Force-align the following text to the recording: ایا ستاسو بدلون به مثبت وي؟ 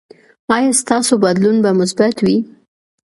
ایا 0.55 0.71
ستاسو 0.81 1.13
بدلون 1.23 1.57
به 1.63 1.71
مثبت 1.79 2.15
وي؟ 2.25 2.37